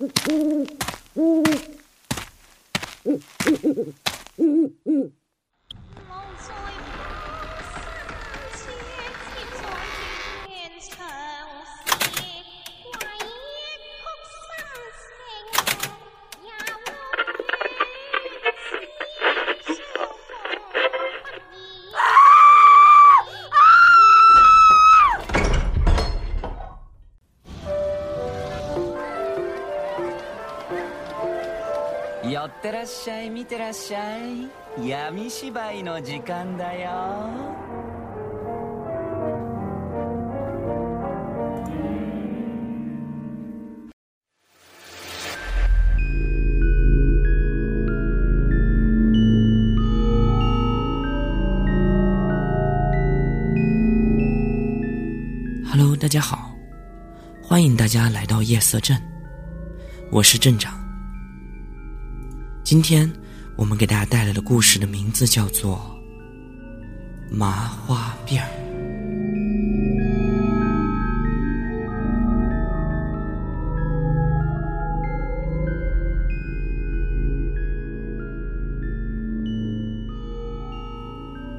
[0.00, 0.80] Mm-hmm.
[32.59, 34.49] ってらっしゃい見てらっしゃい
[34.87, 36.89] 闇芝居の時間だよ
[55.71, 56.55] Hello，大家好，
[57.41, 58.97] 欢迎大家来到夜色镇，
[60.09, 60.78] 我是镇长。
[62.70, 63.12] 今天
[63.56, 66.00] 我们给大家带来的故事的名字叫做
[67.34, 68.46] 《麻花辫儿》。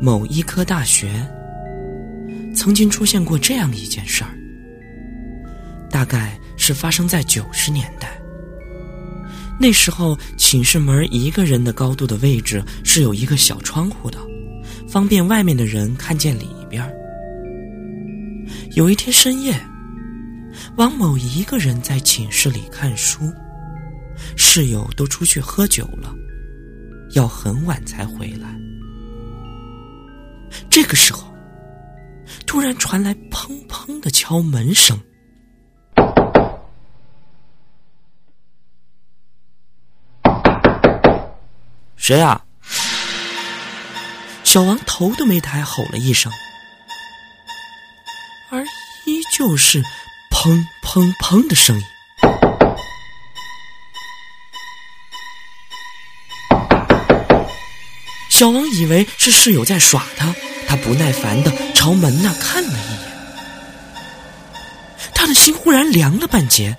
[0.02, 1.30] 某医科大学
[2.56, 4.32] 曾经出现过这样一件事儿，
[5.90, 8.21] 大概是发生在九十年代。
[9.62, 14.18] 那时候寝室门一个人的高度的位置是有一个小窗户的，
[14.90, 16.84] 方便外面的人看见里边。
[18.76, 19.56] 有一天深夜，
[20.78, 23.32] 王某一个人在寝室里看书，
[24.36, 26.12] 室友都出去喝酒了，
[27.14, 28.60] 要很晚才回来。
[30.72, 31.32] 这个时候，
[32.48, 35.00] 突然传来砰砰的敲门声。
[42.02, 42.42] 谁呀？
[44.44, 46.32] 小王头都没抬，吼了一声，
[48.50, 48.66] 而
[49.06, 49.84] 依旧是
[50.32, 51.84] 砰砰砰的声音。
[58.32, 60.34] 小王以为是室友在耍他，
[60.68, 63.12] 他不耐烦的朝门那看了一眼，
[65.14, 66.76] 他的心忽然凉了半截，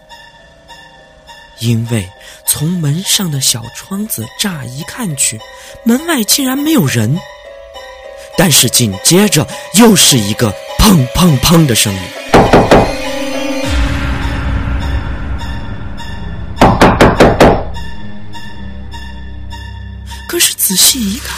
[1.61, 2.11] 因为
[2.47, 5.41] 从门上的小窗子乍一看去，
[5.85, 7.19] 门外竟然没有人，
[8.37, 9.47] 但是紧接着
[9.79, 12.01] 又是一个砰砰砰的声音。
[20.29, 21.37] 可是仔细一看，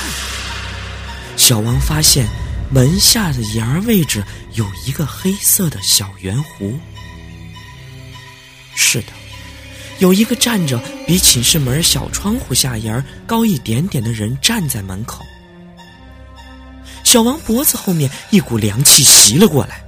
[1.36, 2.26] 小王发现
[2.71, 4.22] 门下的沿儿位置
[4.53, 6.78] 有一个黑色的小圆弧。
[8.76, 9.09] 是的，
[9.99, 15.25] 有一个站着比寝室门小窗户下沿高一点点的人站在门口。
[17.03, 19.84] 小王脖子后面一股凉气袭了过来，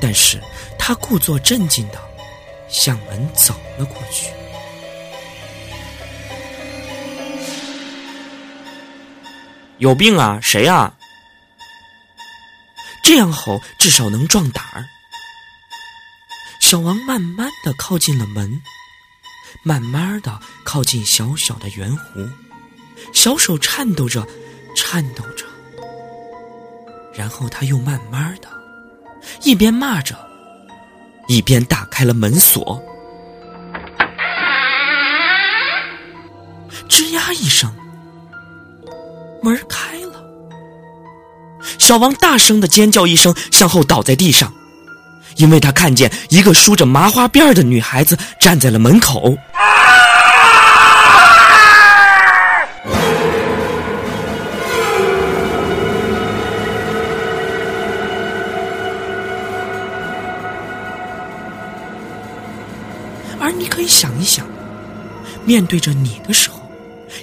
[0.00, 0.40] 但是
[0.78, 2.00] 他故作镇静的
[2.68, 4.28] 向门走了过去。
[9.78, 10.38] 有病啊！
[10.40, 10.94] 谁呀？
[13.02, 14.86] 这样吼至少能壮胆儿。
[16.72, 18.62] 小王慢慢的靠近了门，
[19.62, 22.26] 慢慢的靠近小小的圆弧，
[23.12, 24.26] 小手颤抖着，
[24.74, 25.44] 颤抖着。
[27.12, 28.48] 然后他又慢慢的，
[29.42, 30.16] 一边骂着，
[31.28, 32.82] 一边打开了门锁。
[36.88, 37.70] 吱呀一声。
[39.42, 40.24] 门开了，
[41.78, 44.54] 小王大声的尖叫一声，向后倒在地上，
[45.36, 49.36] 因为他看见一个梳着麻花辫的女孩子站在了门口。
[63.40, 64.46] 而你可以想一想，
[65.44, 66.60] 面对着你的时候。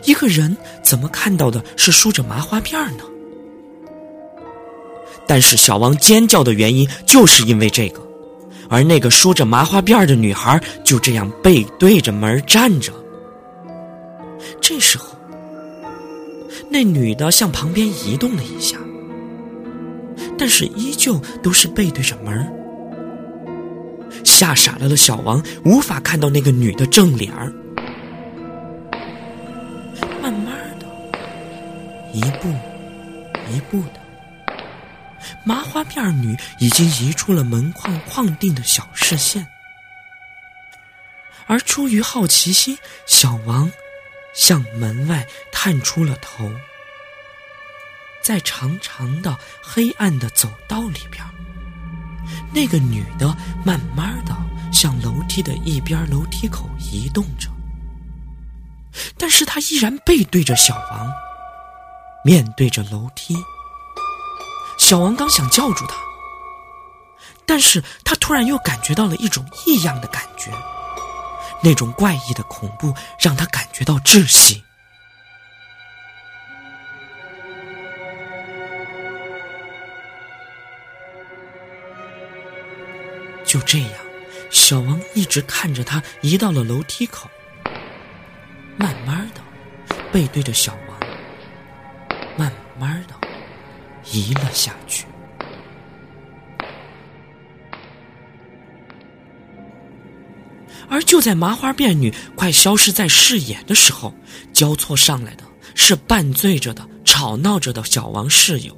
[0.04, 3.04] 一个人怎么看到的是梳着麻花辫呢？
[5.26, 8.02] 但是小王尖叫的原因就是因为这个，
[8.70, 12.94] 而那个梳着麻花辫的女孩就这样背对着门站着。
[14.62, 15.16] 这时候，
[16.70, 18.78] 那女的向旁边移动了一下，
[20.38, 22.48] 但是依旧都是背对着门。
[24.24, 27.52] 吓傻了的小王无法看到那个女的正脸儿。
[32.12, 32.50] 一步，
[33.54, 33.99] 一步的，
[35.44, 39.48] 麻花辫女已经移出了门框框定的小视线。
[41.48, 42.78] 而出于好奇心，
[43.08, 43.72] 小王
[44.34, 46.52] 向门外探出了头。
[48.22, 51.26] 在长长的黑暗的走道里边，
[52.54, 53.36] 那个女的
[53.66, 54.38] 慢慢的
[54.72, 57.50] 向楼梯的一边楼梯口移动着，
[59.18, 61.12] 但是她依然背对着小王，
[62.24, 63.36] 面对着楼梯。
[64.90, 65.96] 小王刚想叫住他，
[67.46, 70.52] 但是他突然又感觉到了一种异样的感觉，
[71.62, 74.64] 那种怪异的恐怖让他感觉到窒息。
[83.46, 83.92] 就这样，
[84.50, 87.30] 小王一直看着他移到了楼梯口，
[88.76, 89.42] 慢慢的
[90.12, 90.89] 背对着小王，
[94.12, 95.06] 移了下去。
[100.90, 104.14] 而就在麻花辫女快消失在视野的时候，
[104.52, 105.44] 交错上来的
[105.76, 108.76] 是半醉着的、吵闹着的小王室友。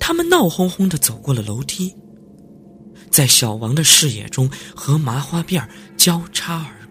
[0.00, 1.94] 他们闹哄哄的走过了楼梯。
[3.10, 6.83] 在小王的视野中，和麻花辫交叉而。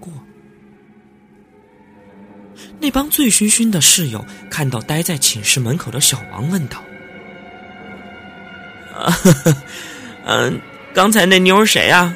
[2.84, 6.84] 那帮醉醺醺的室友看到待在寝室门口的小王，问道
[8.94, 9.18] ：“啊，
[10.26, 10.60] 嗯，
[10.94, 12.14] 刚才那妞谁啊？”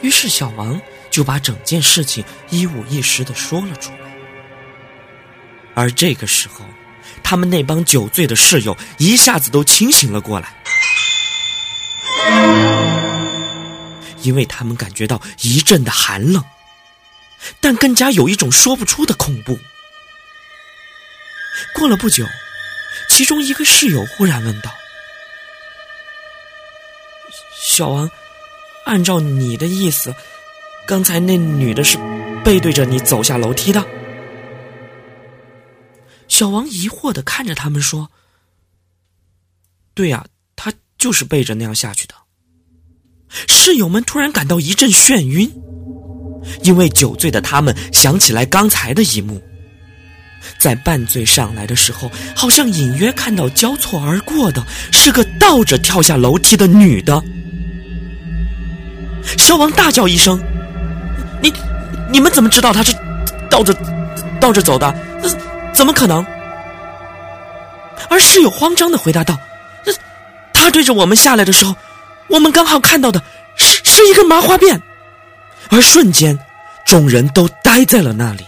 [0.00, 0.80] 于是小王
[1.10, 3.98] 就把整件事情一五一十的说了出来。
[5.74, 6.64] 而这个时候，
[7.20, 10.54] 他们那帮酒醉的室友一下子都清醒了过来。
[14.22, 16.40] 因为他们感觉到一阵的寒冷，
[17.60, 19.58] 但更加有一种说不出的恐怖。
[21.74, 22.26] 过了不久，
[23.08, 24.74] 其中一个室友忽然问道
[27.62, 28.10] ：“小王，
[28.84, 30.14] 按照你的意思，
[30.86, 31.96] 刚才那女的是
[32.44, 33.86] 背对着你走下楼梯的？”
[36.26, 38.10] 小王疑惑的看着他们说
[39.94, 40.26] ：“对呀，
[40.56, 42.14] 她就是背着那样下去的。”
[43.48, 45.50] 室友们突然感到一阵眩晕，
[46.62, 49.42] 因为酒醉的他们想起来刚才的一幕，
[50.58, 57.22] 在半醉上来的时候，好像隐约看到交错而过的是个倒着跳下楼梯的女的。
[59.38, 60.42] 小王大叫一声
[61.42, 61.52] ：“你，
[62.10, 62.94] 你们怎么知道她是
[63.50, 63.74] 倒着
[64.40, 64.94] 倒着走的？
[65.72, 66.24] 怎么可能？”
[68.08, 69.38] 而室友慌张的回答道
[70.52, 71.74] ：“他对着我们下来的时候。”
[72.28, 73.22] 我们刚好看到的
[73.54, 74.80] 是是一个麻花辫，
[75.70, 76.38] 而瞬间，
[76.86, 78.44] 众人都呆在了那里。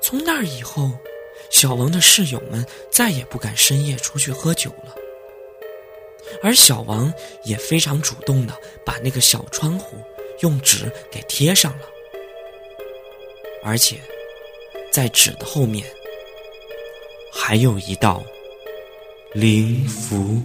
[0.00, 0.92] 从那以后，
[1.50, 4.94] 小王的室友们再也不敢深夜出去喝酒了，
[6.42, 7.12] 而小王
[7.44, 8.54] 也非常主动的
[8.84, 9.96] 把那个小窗户。
[10.40, 11.86] 用纸给贴上了，
[13.64, 13.98] 而且
[14.92, 15.84] 在纸的后面
[17.32, 18.22] 还有一道
[19.32, 20.40] 灵符。